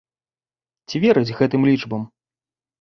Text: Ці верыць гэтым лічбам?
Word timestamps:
Ці 0.87 0.95
верыць 1.05 1.35
гэтым 1.43 1.71
лічбам? 1.71 2.01